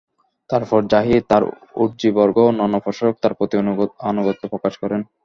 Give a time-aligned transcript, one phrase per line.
[0.49, 1.43] তারপর যাহির, তার
[1.83, 3.55] উযীরবর্গ ও অন্যান্য প্রশাসক তার প্রতি
[4.09, 5.01] আনুগত্য প্রকাশ করেন।